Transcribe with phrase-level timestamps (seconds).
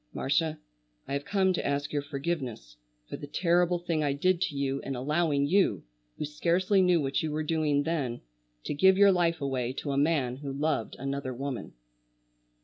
[0.15, 0.57] "Marcia,
[1.07, 2.75] I have come to ask your forgiveness
[3.07, 5.83] for the terrible thing I did to you in allowing you,
[6.17, 8.21] who scarcely knew what you were doing then,
[8.63, 11.73] to give your life away to a man who loved another woman."